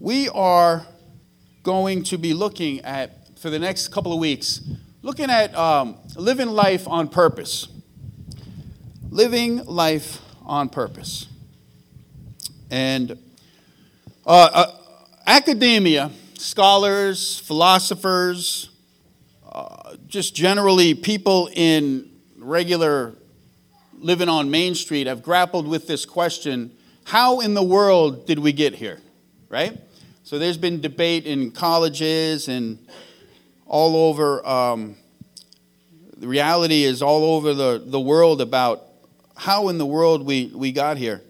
[0.00, 0.86] we are
[1.62, 4.62] going to be looking at, for the next couple of weeks,
[5.02, 7.68] looking at um, living life on purpose.
[9.10, 11.26] Living life on purpose.
[12.70, 13.12] And
[14.24, 14.72] uh, uh,
[15.26, 18.70] academia, scholars, philosophers,
[19.52, 23.14] uh, just generally people in regular
[23.98, 26.74] living on Main Street have grappled with this question
[27.04, 29.00] how in the world did we get here?
[29.48, 29.76] Right?
[30.30, 32.78] So there's been debate in colleges and
[33.66, 34.46] all over.
[34.46, 34.94] Um,
[36.18, 38.80] the reality is all over the, the world about
[39.36, 41.20] how in the world we, we got here.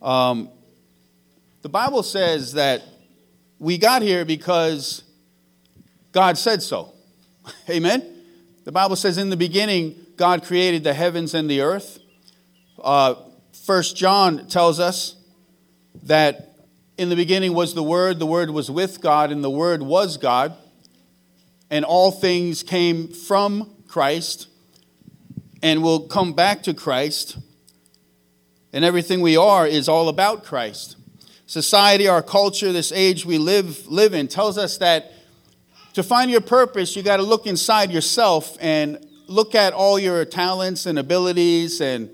[0.00, 0.50] Um,
[1.62, 2.84] the Bible says that
[3.58, 5.02] we got here because
[6.12, 6.92] God said so.
[7.68, 8.22] Amen?
[8.62, 11.98] The Bible says in the beginning, God created the heavens and the earth.
[12.80, 13.16] Uh,
[13.66, 15.16] First John tells us
[16.04, 16.51] that
[16.98, 20.16] in the beginning was the Word, the Word was with God, and the Word was
[20.16, 20.54] God.
[21.70, 24.48] And all things came from Christ
[25.62, 27.38] and will come back to Christ.
[28.72, 30.96] And everything we are is all about Christ.
[31.46, 35.12] Society, our culture, this age we live, live in tells us that
[35.94, 40.24] to find your purpose, you got to look inside yourself and look at all your
[40.24, 42.10] talents and abilities and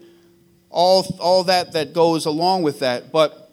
[0.71, 3.13] all, all that that goes along with that.
[3.13, 3.48] But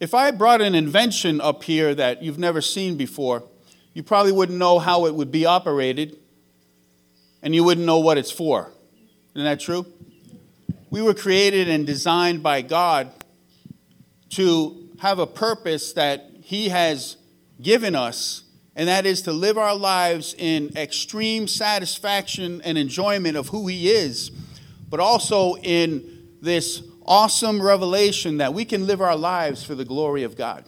[0.00, 3.44] if I brought an invention up here that you've never seen before,
[3.94, 6.18] you probably wouldn't know how it would be operated,
[7.42, 8.72] and you wouldn't know what it's for.
[9.34, 9.86] Isn't that true?
[10.90, 13.10] We were created and designed by God
[14.30, 17.16] to have a purpose that He has
[17.60, 18.42] given us
[18.76, 23.90] and that is to live our lives in extreme satisfaction and enjoyment of who He
[23.90, 24.30] is,
[24.90, 30.22] but also in this awesome revelation that we can live our lives for the glory
[30.22, 30.64] of God.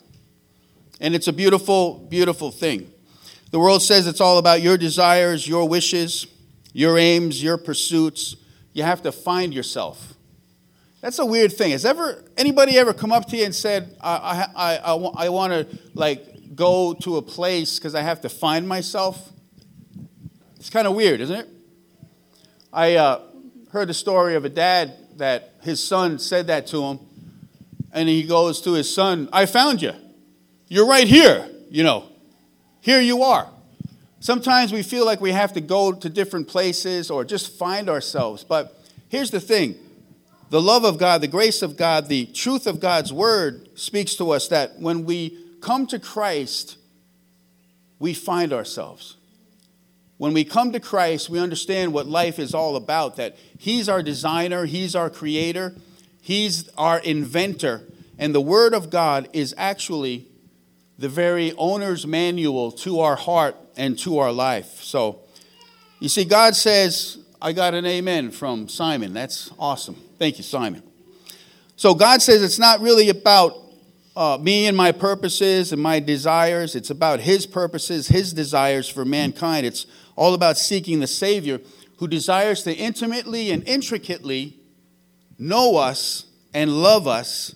[1.00, 2.90] And it's a beautiful, beautiful thing.
[3.50, 6.26] The world says it's all about your desires, your wishes,
[6.72, 8.36] your aims, your pursuits.
[8.72, 10.14] You have to find yourself.
[11.00, 11.70] That's a weird thing.
[11.70, 15.52] Has ever anybody ever come up to you and said, "I, I, I, I want
[15.52, 19.32] to like go to a place because I have to find myself.
[20.56, 21.48] It's kind of weird, isn't it?
[22.72, 23.20] I uh,
[23.70, 27.00] heard the story of a dad that his son said that to him,
[27.92, 29.92] and he goes to his son, I found you.
[30.68, 32.04] You're right here, you know.
[32.80, 33.48] Here you are.
[34.20, 38.44] Sometimes we feel like we have to go to different places or just find ourselves.
[38.44, 38.76] But
[39.08, 39.76] here's the thing
[40.50, 44.30] the love of God, the grace of God, the truth of God's word speaks to
[44.30, 46.78] us that when we come to Christ,
[47.98, 49.17] we find ourselves.
[50.18, 54.02] When we come to Christ, we understand what life is all about that He's our
[54.02, 55.74] designer, He's our creator,
[56.20, 57.84] He's our inventor,
[58.18, 60.26] and the Word of God is actually
[60.98, 64.82] the very owner's manual to our heart and to our life.
[64.82, 65.20] So,
[66.00, 69.12] you see, God says, I got an amen from Simon.
[69.12, 69.94] That's awesome.
[70.18, 70.82] Thank you, Simon.
[71.76, 73.56] So, God says it's not really about
[74.16, 76.74] uh, me and my purposes and my desires.
[76.74, 79.64] It's about His purposes, His desires for mankind.
[79.64, 79.86] It's
[80.18, 81.60] all about seeking the Savior
[81.98, 84.58] who desires to intimately and intricately
[85.38, 87.54] know us and love us,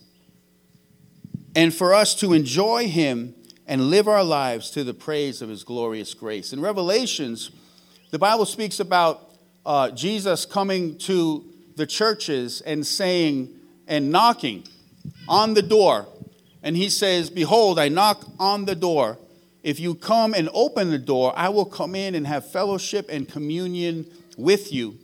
[1.54, 3.34] and for us to enjoy Him
[3.66, 6.52] and live our lives to the praise of His glorious grace.
[6.52, 7.50] In Revelations,
[8.10, 9.30] the Bible speaks about
[9.64, 11.44] uh, Jesus coming to
[11.76, 13.48] the churches and saying
[13.86, 14.66] and knocking
[15.28, 16.06] on the door
[16.62, 19.18] and he says, Behold, I knock on the door.
[19.62, 23.28] If you come and open the door, I will come in and have fellowship and
[23.28, 24.06] communion
[24.36, 24.98] with you.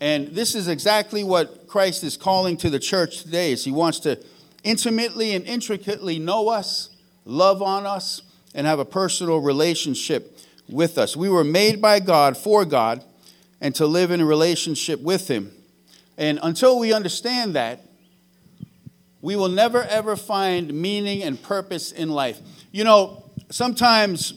[0.00, 4.00] And this is exactly what Christ is calling to the church today is he wants
[4.00, 4.22] to
[4.64, 6.90] intimately and intricately know us,
[7.24, 8.22] love on us,
[8.54, 11.16] and have a personal relationship with us.
[11.16, 13.04] We were made by God for God
[13.60, 15.52] and to live in a relationship with him.
[16.18, 17.80] And until we understand that,
[19.22, 22.40] we will never ever find meaning and purpose in life.
[22.70, 24.34] You know, sometimes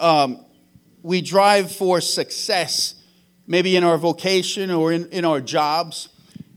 [0.00, 0.44] um,
[1.02, 2.94] we drive for success,
[3.46, 6.08] maybe in our vocation or in, in our jobs,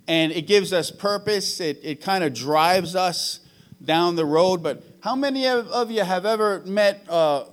[0.08, 1.60] and it gives us purpose.
[1.60, 3.42] It, it kind of drives us
[3.84, 4.64] down the road.
[4.64, 7.46] But how many of you have ever met uh,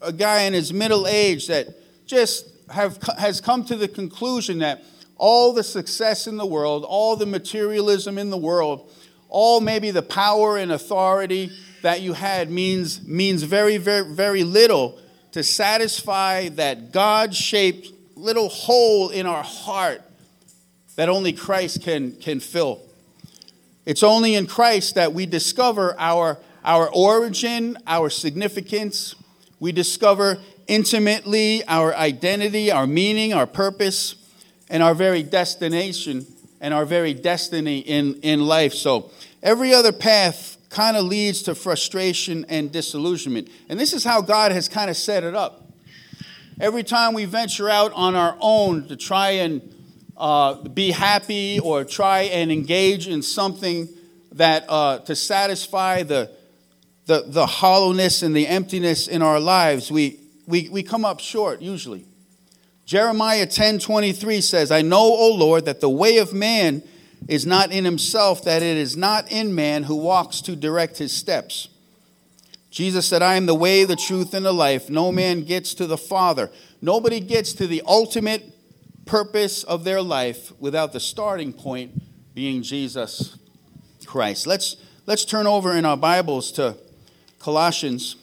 [0.00, 1.68] a guy in his middle age that
[2.06, 4.84] just have, has come to the conclusion that
[5.16, 8.92] all the success in the world, all the materialism in the world,
[9.28, 11.50] all maybe the power and authority
[11.86, 14.98] that you had means, means very, very, very little
[15.30, 20.02] to satisfy that God shaped little hole in our heart
[20.96, 22.80] that only Christ can, can fill.
[23.84, 29.14] It's only in Christ that we discover our, our origin, our significance.
[29.60, 34.16] We discover intimately our identity, our meaning, our purpose,
[34.68, 36.26] and our very destination
[36.60, 38.74] and our very destiny in, in life.
[38.74, 43.48] So every other path kind of leads to frustration and disillusionment.
[43.68, 45.62] And this is how God has kind of set it up.
[46.60, 49.74] Every time we venture out on our own to try and
[50.16, 53.88] uh, be happy or try and engage in something
[54.32, 56.30] that uh, to satisfy the,
[57.06, 61.60] the, the hollowness and the emptiness in our lives, we, we, we come up short
[61.60, 62.06] usually.
[62.86, 66.82] Jeremiah 10 23 says, I know, O Lord, that the way of man
[67.28, 71.12] is not in himself, that it is not in man who walks to direct his
[71.12, 71.68] steps.
[72.70, 74.90] Jesus said, I am the way, the truth, and the life.
[74.90, 76.50] No man gets to the Father.
[76.82, 78.44] Nobody gets to the ultimate
[79.06, 82.02] purpose of their life without the starting point
[82.34, 83.38] being Jesus
[84.04, 84.46] Christ.
[84.46, 84.76] Let's,
[85.06, 86.76] let's turn over in our Bibles to
[87.38, 88.16] Colossians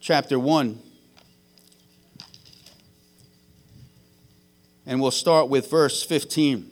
[0.00, 0.78] chapter 1.
[4.84, 6.71] And we'll start with verse 15.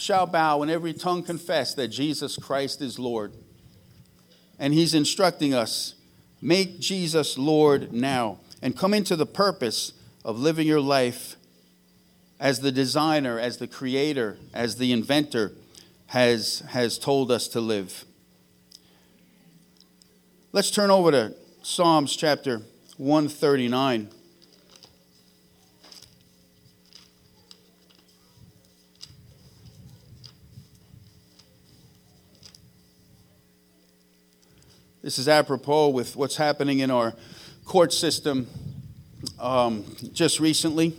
[0.00, 3.34] shall bow and every tongue confess that Jesus Christ is Lord.
[4.58, 5.94] And he's instructing us
[6.40, 9.92] make Jesus Lord now and come into the purpose
[10.24, 11.36] of living your life
[12.38, 15.52] as the designer, as the creator, as the inventor
[16.06, 18.04] has, has told us to live.
[20.52, 22.62] Let's turn over to Psalms chapter
[22.96, 24.08] 139.
[35.02, 37.14] This is apropos with what's happening in our
[37.64, 38.46] court system
[39.38, 40.94] um, just recently.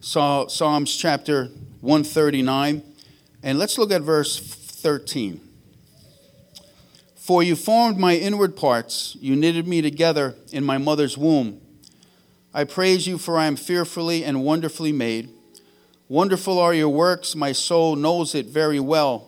[0.00, 1.46] Psalms chapter
[1.80, 2.80] 139.
[3.42, 5.40] And let's look at verse 13.
[7.16, 11.60] For you formed my inward parts, you knitted me together in my mother's womb.
[12.54, 15.28] I praise you, for I am fearfully and wonderfully made.
[16.06, 19.27] Wonderful are your works, my soul knows it very well.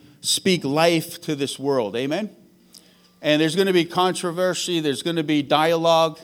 [0.21, 1.95] speak life to this world.
[1.95, 2.29] Amen?
[3.21, 6.19] And there's going to be controversy, there's going to be dialogue.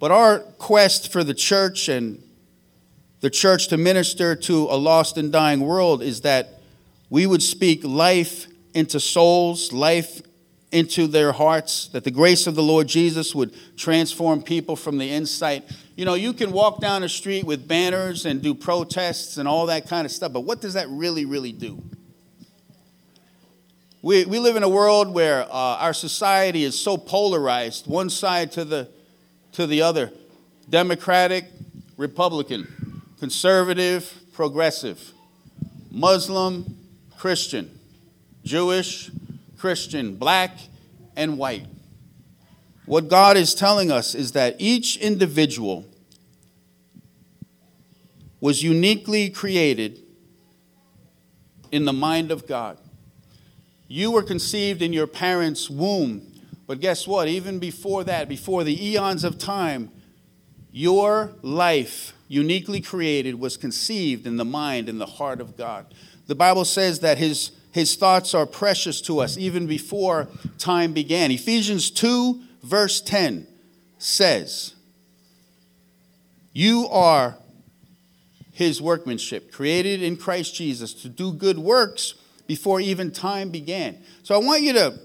[0.00, 2.22] But our quest for the church and
[3.20, 6.60] the church to minister to a lost and dying world is that
[7.10, 10.20] we would speak life into souls, life
[10.72, 15.08] into their hearts, that the grace of the Lord Jesus would transform people from the
[15.10, 15.62] inside.
[15.96, 19.66] You know, you can walk down the street with banners and do protests and all
[19.66, 21.80] that kind of stuff, but what does that really, really do?
[24.04, 28.52] We, we live in a world where uh, our society is so polarized, one side
[28.52, 28.90] to the,
[29.52, 30.12] to the other.
[30.68, 31.46] Democratic,
[31.96, 35.12] Republican, conservative, progressive,
[35.90, 36.76] Muslim,
[37.16, 37.78] Christian,
[38.42, 39.10] Jewish,
[39.56, 40.58] Christian, black,
[41.16, 41.64] and white.
[42.84, 45.86] What God is telling us is that each individual
[48.38, 50.02] was uniquely created
[51.72, 52.76] in the mind of God.
[53.86, 56.32] You were conceived in your parents' womb.
[56.66, 57.28] But guess what?
[57.28, 59.90] Even before that, before the eons of time,
[60.72, 65.92] your life, uniquely created, was conceived in the mind and the heart of God.
[66.26, 71.30] The Bible says that his, his thoughts are precious to us even before time began.
[71.30, 73.46] Ephesians 2, verse 10
[73.98, 74.74] says,
[76.52, 77.36] You are
[78.52, 82.14] his workmanship, created in Christ Jesus to do good works
[82.46, 83.98] before even time began.
[84.22, 84.98] So I want you to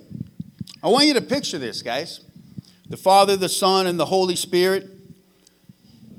[0.81, 2.21] I want you to picture this, guys.
[2.87, 4.89] The Father, the Son, and the Holy Spirit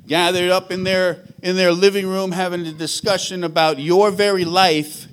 [0.06, 5.06] gathered up in their in their living room having a discussion about your very life,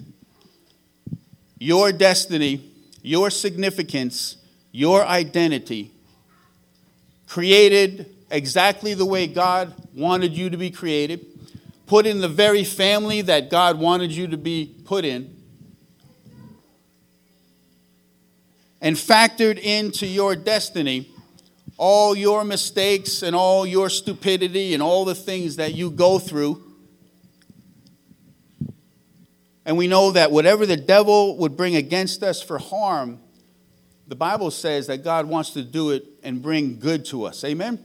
[1.59, 2.71] your destiny,
[3.01, 4.37] your significance,
[4.71, 5.91] your identity,
[7.27, 11.25] created exactly the way God wanted you to be created,
[11.85, 15.36] put in the very family that God wanted you to be put in,
[18.81, 21.09] and factored into your destiny
[21.77, 26.63] all your mistakes and all your stupidity and all the things that you go through.
[29.65, 33.19] And we know that whatever the devil would bring against us for harm,
[34.07, 37.43] the Bible says that God wants to do it and bring good to us.
[37.43, 37.83] Amen?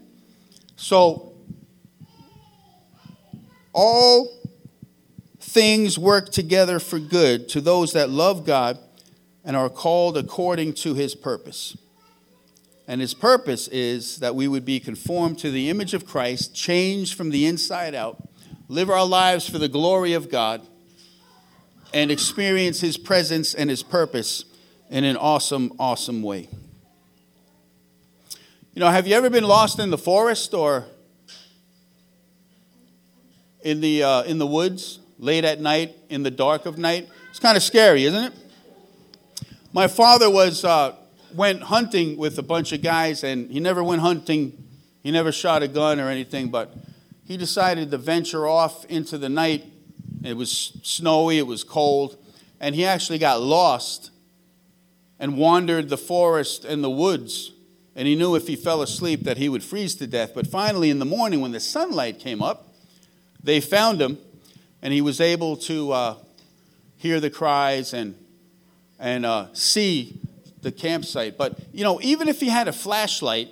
[0.76, 1.34] So,
[3.72, 4.28] all
[5.40, 8.78] things work together for good to those that love God
[9.44, 11.76] and are called according to his purpose.
[12.86, 17.14] And his purpose is that we would be conformed to the image of Christ, changed
[17.14, 18.28] from the inside out,
[18.68, 20.66] live our lives for the glory of God,
[21.94, 24.44] and experience his presence and his purpose
[24.90, 26.48] in an awesome, awesome way.
[28.74, 30.86] You know, have you ever been lost in the forest or
[33.62, 37.08] in the, uh, in the woods late at night, in the dark of night?
[37.30, 38.32] It's kind of scary, isn't it?
[39.74, 40.96] My father was uh,
[41.34, 44.68] went hunting with a bunch of guys, and he never went hunting.
[45.02, 46.74] He never shot a gun or anything, but
[47.24, 49.64] he decided to venture off into the night.
[50.22, 52.18] It was snowy, it was cold,
[52.60, 54.10] and he actually got lost
[55.18, 57.52] and wandered the forest and the woods.
[57.96, 60.32] And he knew if he fell asleep that he would freeze to death.
[60.34, 62.74] But finally, in the morning, when the sunlight came up,
[63.42, 64.18] they found him,
[64.82, 66.16] and he was able to uh,
[66.98, 68.16] hear the cries and,
[69.02, 70.20] and uh, see
[70.62, 71.36] the campsite.
[71.36, 73.48] But, you know, even if he had a flashlight,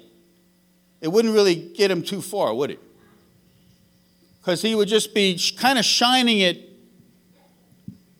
[1.00, 2.78] it wouldn't really get him too far, would it?
[4.40, 6.70] Because he would just be kind of shining it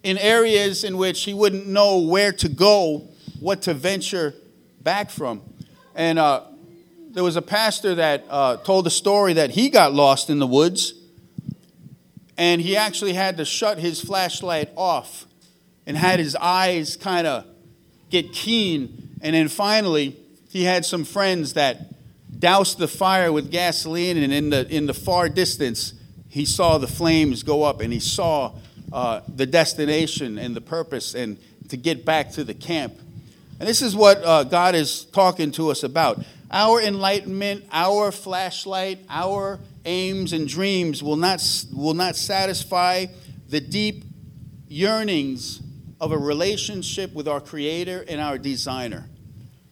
[0.02, 3.08] in areas in which he wouldn't know where to go,
[3.38, 4.34] what to venture
[4.82, 5.40] back from.
[5.94, 6.42] And uh,
[7.10, 10.46] there was a pastor that uh, told a story that he got lost in the
[10.48, 10.94] woods,
[12.36, 15.26] and he actually had to shut his flashlight off
[15.90, 17.44] and had his eyes kind of
[18.10, 19.16] get keen.
[19.22, 20.16] And then finally,
[20.48, 21.80] he had some friends that
[22.38, 25.94] doused the fire with gasoline, and in the, in the far distance,
[26.28, 28.54] he saw the flames go up and he saw
[28.92, 31.36] uh, the destination and the purpose and
[31.70, 32.94] to get back to the camp.
[33.58, 36.24] And this is what uh, God is talking to us about.
[36.52, 41.42] Our enlightenment, our flashlight, our aims and dreams will not,
[41.74, 43.06] will not satisfy
[43.48, 44.04] the deep
[44.68, 45.62] yearnings
[46.00, 49.06] of a relationship with our Creator and our Designer.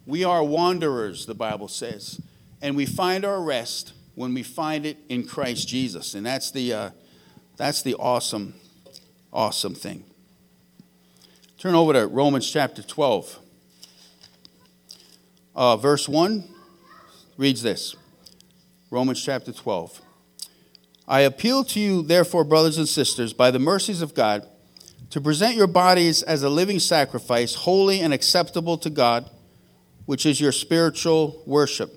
[0.07, 2.21] We are wanderers, the Bible says,
[2.61, 6.15] and we find our rest when we find it in Christ Jesus.
[6.15, 6.91] And that's the, uh,
[7.57, 8.55] that's the awesome,
[9.33, 10.05] awesome thing.
[11.57, 13.39] Turn over to Romans chapter 12.
[15.55, 16.45] Uh, verse 1
[17.37, 17.97] reads this
[18.91, 20.01] Romans chapter 12.
[21.07, 24.47] I appeal to you, therefore, brothers and sisters, by the mercies of God
[25.11, 29.31] to present your bodies as a living sacrifice, holy and acceptable to God,
[30.07, 31.95] which is your spiritual worship.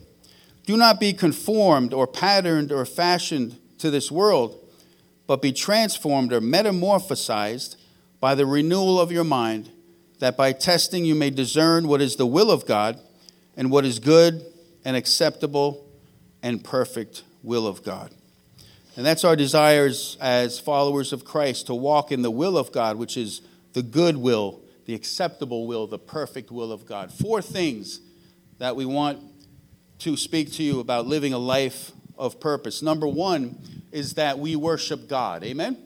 [0.66, 4.58] Do not be conformed or patterned or fashioned to this world,
[5.28, 7.76] but be transformed or metamorphosized
[8.20, 9.70] by the renewal of your mind,
[10.20, 13.00] that by testing you may discern what is the will of God
[13.58, 14.46] and what is good
[14.86, 15.90] and acceptable
[16.44, 18.14] and perfect will of God.
[18.98, 22.98] And that's our desires as followers of Christ to walk in the will of God,
[22.98, 23.42] which is
[23.74, 27.12] the good will, the acceptable will, the perfect will of God.
[27.12, 28.02] Four things
[28.58, 29.20] that we want
[30.00, 32.82] to speak to you about living a life of purpose.
[32.82, 33.58] Number one
[33.92, 35.44] is that we worship God.
[35.44, 35.78] Amen?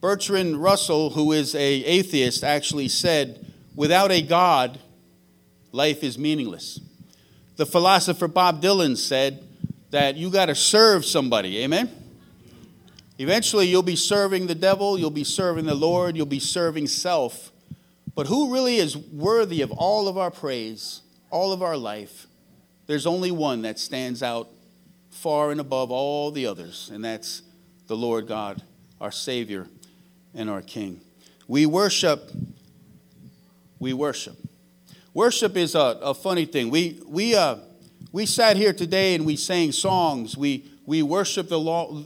[0.00, 4.78] Bertrand Russell, who is a atheist, actually said, without a God,
[5.72, 6.80] life is meaningless.
[7.56, 9.45] The philosopher Bob Dylan said,
[9.90, 11.62] that you got to serve somebody.
[11.62, 11.90] Amen?
[13.18, 17.50] Eventually, you'll be serving the devil, you'll be serving the Lord, you'll be serving self.
[18.14, 22.26] But who really is worthy of all of our praise, all of our life?
[22.86, 24.48] There's only one that stands out
[25.10, 27.42] far and above all the others, and that's
[27.86, 28.62] the Lord God,
[29.00, 29.66] our Savior
[30.34, 31.00] and our King.
[31.48, 32.30] We worship,
[33.78, 34.36] we worship.
[35.14, 36.68] Worship is a, a funny thing.
[36.68, 37.56] We, we, uh,
[38.16, 40.38] we sat here today and we sang songs.
[40.38, 41.58] We, we worship the,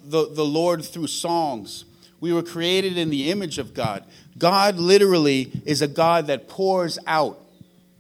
[0.06, 1.84] the, the Lord through songs.
[2.18, 4.04] We were created in the image of God.
[4.36, 7.38] God literally is a God that pours out.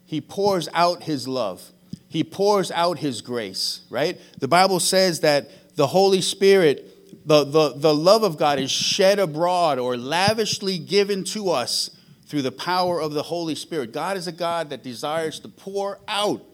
[0.06, 1.70] He pours out His love.
[2.08, 4.20] He pours out His grace, right?
[4.40, 9.20] The Bible says that the Holy Spirit, the, the, the love of God is shed
[9.20, 13.92] abroad or lavishly given to us through the power of the Holy Spirit.
[13.92, 16.49] God is a God that desires to pour out,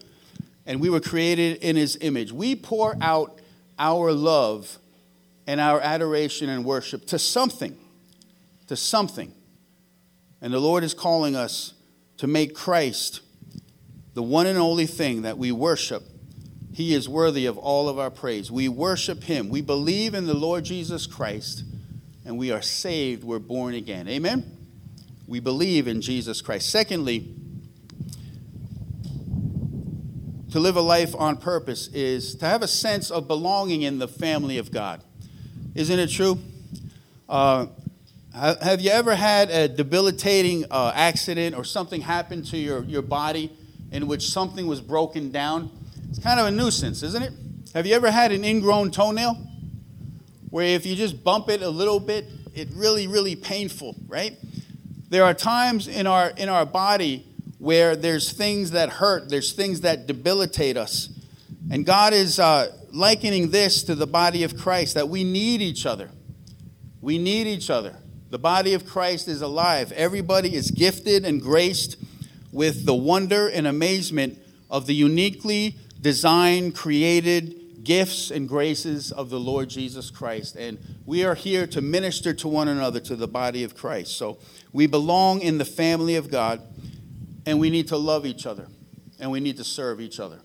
[0.67, 2.31] and we were created in His image.
[2.31, 3.39] We pour out
[3.79, 4.77] our love
[5.47, 7.75] and our adoration and worship to something,
[8.67, 9.33] to something.
[10.41, 11.73] And the Lord is calling us
[12.17, 13.21] to make Christ
[14.13, 16.03] the one and only thing that we worship.
[16.73, 18.51] He is worthy of all of our praise.
[18.51, 19.49] We worship Him.
[19.49, 21.63] We believe in the Lord Jesus Christ,
[22.23, 23.23] and we are saved.
[23.23, 24.07] We're born again.
[24.07, 24.57] Amen?
[25.27, 26.69] we believe in Jesus Christ.
[26.69, 27.27] Secondly,
[30.51, 34.07] to live a life on purpose is to have a sense of belonging in the
[34.07, 35.03] family of God.
[35.75, 36.39] Isn't it true?
[37.27, 37.67] Uh,
[38.33, 43.51] have you ever had a debilitating uh, accident or something happen to your, your body
[43.91, 45.71] in which something was broken down?
[46.09, 47.33] It's kind of a nuisance, isn't it?
[47.73, 49.35] Have you ever had an ingrown toenail
[50.49, 52.25] where if you just bump it a little bit,
[52.55, 54.37] it really, really painful, right?
[55.09, 57.25] There are times in our, in our body
[57.57, 61.09] where there's things that hurt, there's things that debilitate us.
[61.69, 65.85] And God is uh, likening this to the body of Christ that we need each
[65.85, 66.09] other.
[67.01, 67.95] We need each other.
[68.29, 69.91] The body of Christ is alive.
[69.93, 71.97] Everybody is gifted and graced
[72.51, 74.37] with the wonder and amazement
[74.69, 80.57] of the uniquely designed, created, gifts and graces of the Lord Jesus Christ.
[80.57, 84.17] And we are here to minister to one another, to the body of Christ.
[84.17, 84.39] So
[84.73, 86.61] we belong in the family of God,
[87.47, 88.67] and we need to love each other,
[89.21, 90.41] and we need to serve each other.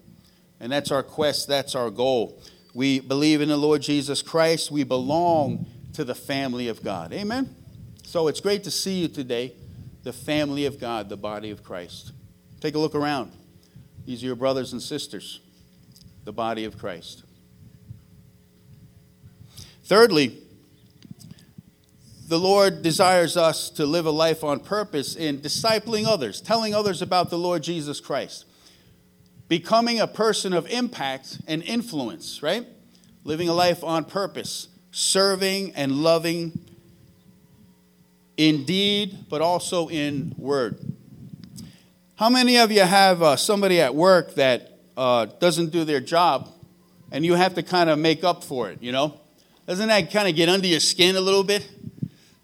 [0.61, 2.41] And that's our quest, that's our goal.
[2.75, 7.13] We believe in the Lord Jesus Christ, we belong to the family of God.
[7.13, 7.57] Amen?
[8.05, 9.53] So it's great to see you today,
[10.05, 12.13] the family of God, the body of Christ.
[12.61, 13.33] Take a look around.
[14.07, 15.41] These are your brothers and sisters,
[16.23, 17.25] the body of Christ.
[19.83, 20.39] Thirdly,
[22.33, 27.03] the Lord desires us to live a life on purpose in discipling others, telling others
[27.03, 28.47] about the Lord Jesus Christ,
[29.49, 32.67] becoming a person of impact and influence, right?
[33.23, 36.59] Living a life on purpose, serving and loving
[38.38, 40.79] in deed, but also in word.
[42.14, 46.49] How many of you have uh, somebody at work that uh, doesn't do their job
[47.11, 49.21] and you have to kind of make up for it, you know?
[49.66, 51.68] Doesn't that kind of get under your skin a little bit?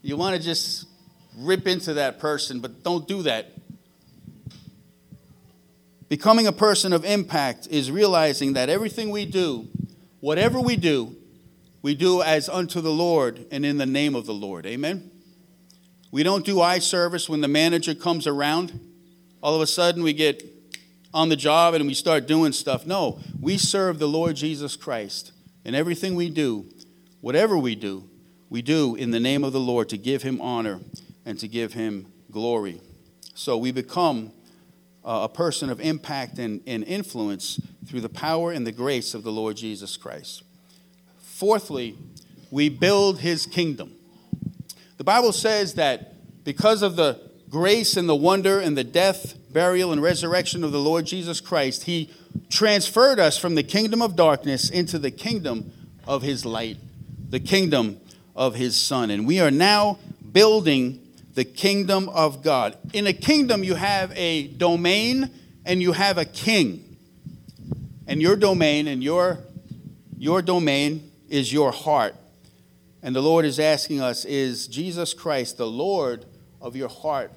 [0.08, 0.86] You want to just
[1.36, 3.52] rip into that person, but don't do that.
[6.08, 9.68] Becoming a person of impact is realizing that everything we do,
[10.20, 11.14] whatever we do,
[11.82, 14.64] we do as unto the Lord and in the name of the Lord.
[14.64, 15.10] Amen?
[16.10, 18.80] We don't do eye service when the manager comes around.
[19.42, 20.42] All of a sudden, we get
[21.12, 22.86] on the job and we start doing stuff.
[22.86, 25.32] No, we serve the Lord Jesus Christ.
[25.66, 26.64] And everything we do
[27.20, 28.08] Whatever we do,
[28.50, 30.80] we do in the name of the Lord to give him honor
[31.24, 32.80] and to give him glory.
[33.34, 34.32] So we become
[35.04, 39.22] uh, a person of impact and, and influence through the power and the grace of
[39.22, 40.42] the Lord Jesus Christ.
[41.20, 41.96] Fourthly,
[42.50, 43.94] we build his kingdom.
[44.96, 49.92] The Bible says that because of the grace and the wonder and the death, burial,
[49.92, 52.10] and resurrection of the Lord Jesus Christ, he
[52.50, 55.72] transferred us from the kingdom of darkness into the kingdom
[56.06, 56.78] of his light
[57.30, 58.00] the kingdom
[58.38, 59.10] of his son.
[59.10, 59.98] And we are now
[60.32, 62.78] building the kingdom of God.
[62.92, 65.30] In a kingdom, you have a domain
[65.66, 66.96] and you have a king.
[68.06, 69.40] And your domain and your,
[70.16, 72.14] your domain is your heart.
[73.02, 76.24] And the Lord is asking us is Jesus Christ the Lord
[76.60, 77.32] of your heart,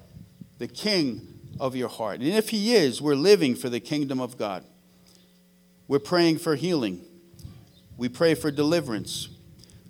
[0.58, 2.20] the king of your heart?
[2.20, 4.64] And if he is, we're living for the kingdom of God.
[5.88, 7.04] We're praying for healing.
[7.96, 9.28] We pray for deliverance.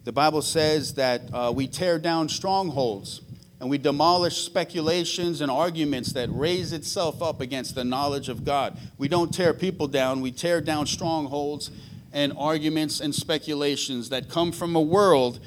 [0.05, 3.21] The Bible says that uh, we tear down strongholds
[3.61, 8.77] and we demolish speculations and arguments that raise itself up against the knowledge of God.
[8.99, 11.71] We don't tear people down, we tear down strongholds
[12.13, 15.39] and arguments and speculations that come from a world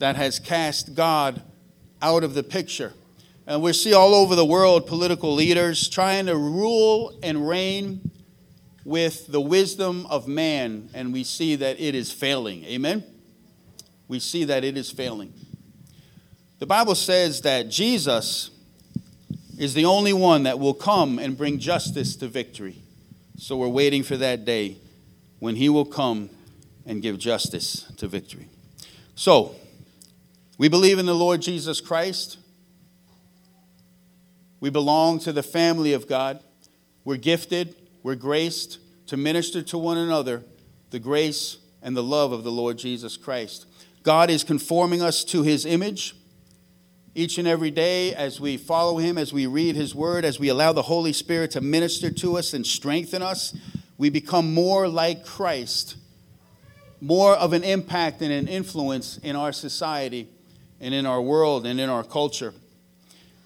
[0.00, 1.40] that has cast God
[2.02, 2.92] out of the picture.
[3.46, 8.10] And we see all over the world political leaders trying to rule and reign
[8.84, 12.64] with the wisdom of man, and we see that it is failing.
[12.64, 13.02] Amen?
[14.08, 15.32] We see that it is failing.
[16.58, 18.50] The Bible says that Jesus
[19.58, 22.76] is the only one that will come and bring justice to victory.
[23.36, 24.78] So we're waiting for that day
[25.38, 26.30] when he will come
[26.86, 28.48] and give justice to victory.
[29.14, 29.54] So,
[30.56, 32.38] we believe in the Lord Jesus Christ.
[34.60, 36.40] We belong to the family of God.
[37.04, 40.42] We're gifted, we're graced to minister to one another
[40.90, 43.66] the grace and the love of the Lord Jesus Christ.
[44.04, 46.14] God is conforming us to his image.
[47.16, 50.48] each and every day as we follow Him, as we read His Word, as we
[50.48, 53.56] allow the Holy Spirit to minister to us and strengthen us,
[53.98, 55.94] we become more like Christ,
[57.00, 60.28] more of an impact and an influence in our society
[60.80, 62.52] and in our world and in our culture.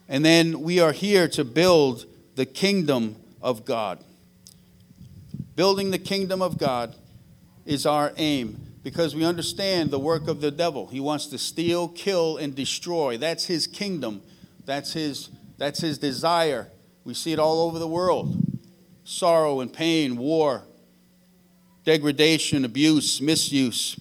[0.09, 4.03] And then we are here to build the kingdom of God.
[5.57, 6.95] Building the kingdom of God
[7.67, 10.87] is our aim because we understand the work of the devil.
[10.87, 13.19] He wants to steal, kill, and destroy.
[13.19, 14.23] That's his kingdom.
[14.65, 16.69] That's his, that's his desire.
[17.05, 18.45] We see it all over the world
[19.05, 20.65] sorrow and pain, war,
[21.85, 23.99] degradation, abuse, misuse.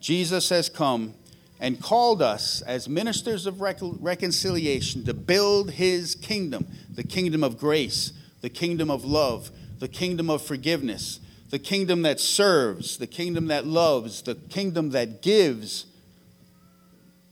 [0.00, 1.14] Jesus has come
[1.58, 8.12] and called us as ministers of reconciliation to build his kingdom the kingdom of grace,
[8.40, 9.50] the kingdom of love,
[9.80, 11.18] the kingdom of forgiveness,
[11.50, 15.86] the kingdom that serves, the kingdom that loves, the kingdom that gives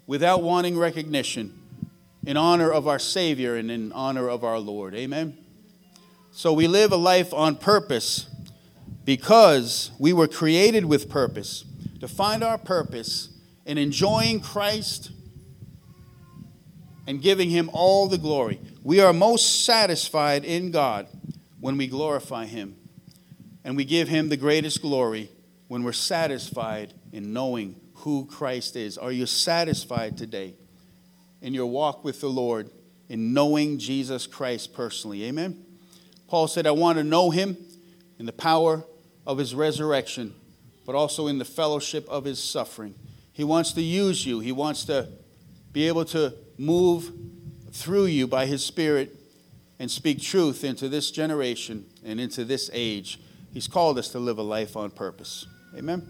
[0.07, 1.59] without wanting recognition
[2.27, 4.95] in honor of our Savior and in honor of our Lord.
[4.95, 5.37] Amen.
[6.31, 8.27] So we live a life on purpose
[9.05, 11.65] because we were created with purpose
[12.01, 13.29] to find our purpose
[13.67, 15.11] in enjoying Christ
[17.07, 18.61] and giving Him all the glory.
[18.83, 21.09] We are most satisfied in God
[21.61, 22.77] when we glorify Him.
[23.65, 25.31] And we give Him the greatest glory
[25.69, 28.99] when we're satisfied in knowing who Christ is.
[28.99, 30.55] Are you satisfied today
[31.41, 32.71] in your walk with the Lord
[33.09, 35.25] in knowing Jesus Christ personally?
[35.25, 35.65] Amen.
[36.29, 37.57] Paul said, I want to know Him
[38.19, 38.85] in the power
[39.27, 40.35] of His resurrection,
[40.85, 42.95] but also in the fellowship of His suffering.
[43.33, 45.09] He wants to use you, He wants to
[45.73, 47.13] be able to move
[47.71, 49.17] through you by His Spirit
[49.79, 53.19] and speak truth into this generation and into this age.
[53.53, 55.47] He's called us to live a life on purpose.
[55.77, 56.01] Amen?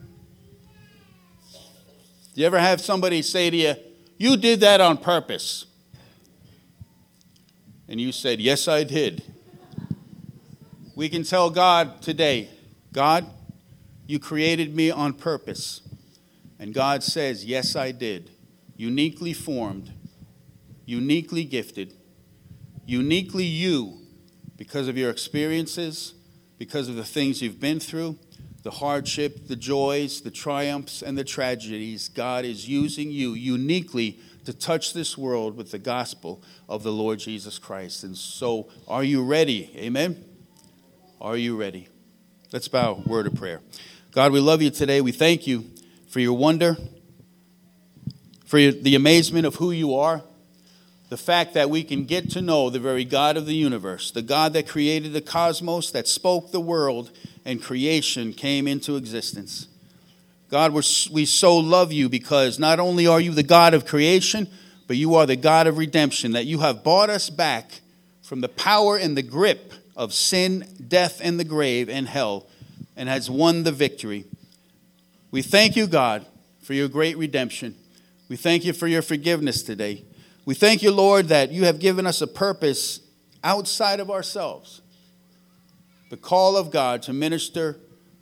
[2.34, 3.74] Do you ever have somebody say to you,
[4.16, 5.66] You did that on purpose?
[7.88, 9.22] And you said, Yes, I did.
[10.94, 12.48] We can tell God today,
[12.92, 13.26] God,
[14.06, 15.80] you created me on purpose.
[16.58, 18.30] And God says, Yes, I did.
[18.76, 19.92] Uniquely formed,
[20.86, 21.94] uniquely gifted
[22.86, 23.98] uniquely you
[24.56, 26.14] because of your experiences,
[26.62, 28.16] because of the things you've been through,
[28.62, 32.08] the hardship, the joys, the triumphs, and the tragedies.
[32.08, 37.18] God is using you uniquely to touch this world with the gospel of the Lord
[37.18, 38.04] Jesus Christ.
[38.04, 39.72] And so, are you ready?
[39.76, 40.24] Amen?
[41.20, 41.88] Are you ready?
[42.52, 43.60] Let's bow, word of prayer.
[44.12, 45.00] God, we love you today.
[45.00, 45.64] We thank you
[46.06, 46.76] for your wonder,
[48.46, 50.22] for the amazement of who you are
[51.12, 54.22] the fact that we can get to know the very God of the universe, the
[54.22, 57.10] God that created the cosmos, that spoke the world,
[57.44, 59.68] and creation came into existence.
[60.48, 64.48] God, we so love you because not only are you the God of creation,
[64.86, 67.82] but you are the God of redemption, that you have bought us back
[68.22, 72.46] from the power and the grip of sin, death, and the grave and hell,
[72.96, 74.24] and has won the victory.
[75.30, 76.24] We thank you, God,
[76.62, 77.76] for your great redemption.
[78.30, 80.04] We thank you for your forgiveness today.
[80.44, 83.00] We thank you, Lord, that you have given us a purpose
[83.44, 84.82] outside of ourselves.
[86.10, 87.78] The call of God to minister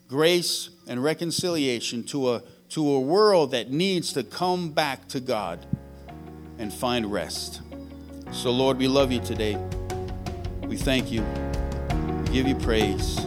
[0.06, 5.64] grace and reconciliation to a, to a world that needs to come back to God
[6.58, 7.62] and find rest.
[8.32, 9.56] So, Lord, we love you today.
[10.66, 11.24] We thank you.
[12.24, 13.18] We give you praise.